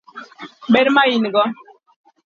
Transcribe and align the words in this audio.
Ber 0.73 0.87
maigo 0.95 1.43